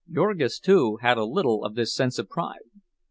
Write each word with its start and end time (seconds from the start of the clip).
Jurgis 0.11 0.59
too 0.59 0.97
had 1.03 1.19
a 1.19 1.25
little 1.25 1.63
of 1.63 1.75
this 1.75 1.93
sense 1.93 2.17
of 2.17 2.27
pride. 2.27 2.71